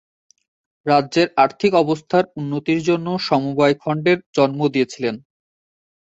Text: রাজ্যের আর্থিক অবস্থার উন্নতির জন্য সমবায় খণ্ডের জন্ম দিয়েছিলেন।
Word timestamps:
রাজ্যের 0.85 1.27
আর্থিক 1.37 1.71
অবস্থার 1.83 2.25
উন্নতির 2.37 2.79
জন্য 2.83 3.07
সমবায় 3.27 3.75
খণ্ডের 3.81 4.17
জন্ম 4.37 4.59
দিয়েছিলেন। 4.73 5.15